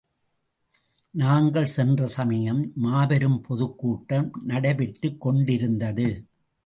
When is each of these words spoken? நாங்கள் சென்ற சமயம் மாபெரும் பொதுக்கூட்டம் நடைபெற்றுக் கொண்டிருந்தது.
நாங்கள் 1.13 1.65
சென்ற 1.65 2.07
சமயம் 2.07 2.71
மாபெரும் 2.75 3.41
பொதுக்கூட்டம் 3.41 4.31
நடைபெற்றுக் 4.43 5.21
கொண்டிருந்தது. 5.21 6.09